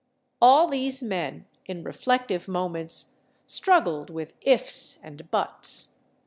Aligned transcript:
All 0.41 0.67
these 0.67 1.03
men, 1.03 1.45
in 1.67 1.83
reflective 1.83 2.47
moments, 2.47 3.13
struggled 3.45 4.09
with 4.09 4.33
ifs 4.41 4.99
and 5.03 5.29
buts. 5.29 5.99